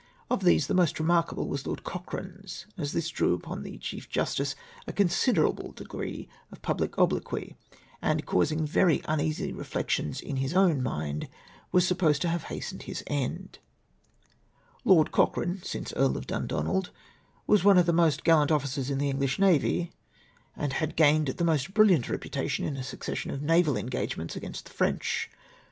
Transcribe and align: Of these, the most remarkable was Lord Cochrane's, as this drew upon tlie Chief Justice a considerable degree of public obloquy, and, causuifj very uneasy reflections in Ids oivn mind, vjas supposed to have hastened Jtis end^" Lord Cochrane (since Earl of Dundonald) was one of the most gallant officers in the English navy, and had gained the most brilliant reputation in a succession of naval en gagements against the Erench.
Of 0.31 0.43
these, 0.43 0.65
the 0.65 0.73
most 0.73 0.99
remarkable 0.99 1.47
was 1.47 1.67
Lord 1.67 1.83
Cochrane's, 1.83 2.65
as 2.75 2.91
this 2.91 3.09
drew 3.09 3.35
upon 3.35 3.61
tlie 3.63 3.79
Chief 3.79 4.09
Justice 4.09 4.55
a 4.87 4.93
considerable 4.93 5.73
degree 5.73 6.27
of 6.51 6.63
public 6.63 6.97
obloquy, 6.97 7.55
and, 8.01 8.25
causuifj 8.25 8.61
very 8.61 9.03
uneasy 9.05 9.53
reflections 9.53 10.19
in 10.19 10.39
Ids 10.39 10.53
oivn 10.55 10.81
mind, 10.81 11.29
vjas 11.71 11.83
supposed 11.83 12.19
to 12.23 12.29
have 12.29 12.45
hastened 12.45 12.81
Jtis 12.85 13.03
end^" 13.03 13.57
Lord 14.91 15.11
Cochrane 15.11 15.61
(since 15.61 15.93
Earl 15.95 16.17
of 16.17 16.25
Dundonald) 16.25 16.89
was 17.45 17.63
one 17.63 17.77
of 17.77 17.85
the 17.85 17.93
most 17.93 18.23
gallant 18.23 18.51
officers 18.51 18.89
in 18.89 18.97
the 18.97 19.11
English 19.11 19.37
navy, 19.37 19.91
and 20.57 20.73
had 20.73 20.95
gained 20.95 21.27
the 21.27 21.43
most 21.45 21.75
brilliant 21.75 22.09
reputation 22.09 22.65
in 22.65 22.75
a 22.75 22.81
succession 22.81 23.29
of 23.29 23.43
naval 23.43 23.77
en 23.77 23.87
gagements 23.87 24.35
against 24.35 24.65
the 24.65 24.71
Erench. 24.73 25.27